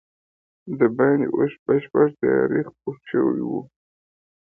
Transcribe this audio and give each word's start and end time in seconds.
دباندې 0.79 1.27
اوس 1.35 1.53
بشپړه 1.65 2.05
تیاره 2.17 2.59
خپره 2.69 2.99
شوې 3.09 3.41
وه. 3.49 3.61